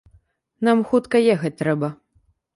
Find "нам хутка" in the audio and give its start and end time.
0.67-1.23